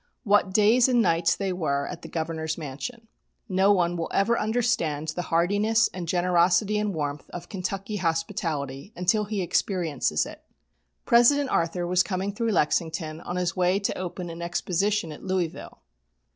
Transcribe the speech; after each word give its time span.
What 0.23 0.51
days 0.51 0.87
and 0.89 0.99
nights 0.99 1.35
they 1.35 1.53
were 1.53 1.85
at 1.85 2.01
the 2.01 2.07
Governor's 2.07 2.57
Mansion. 2.57 3.07
No 3.47 3.71
one 3.71 3.95
will 3.95 4.09
ever 4.11 4.35
understand 4.39 5.09
the 5.09 5.21
heartiness 5.21 5.91
and 5.93 6.07
generosity 6.07 6.79
and 6.79 6.91
warmth 6.95 7.29
of 7.29 7.49
Kentucky 7.49 7.97
hospitality 7.97 8.91
until 8.95 9.25
he 9.25 9.43
experiences 9.43 10.25
it. 10.25 10.41
President 11.05 11.51
Arthur 11.51 11.85
was 11.85 12.01
coming 12.01 12.33
through 12.33 12.49
Lexington 12.49 13.21
on 13.21 13.35
his 13.35 13.55
way 13.55 13.77
to 13.77 13.95
open 13.95 14.31
an 14.31 14.41
Exposition 14.41 15.11
at 15.11 15.23
Louisville. 15.23 15.83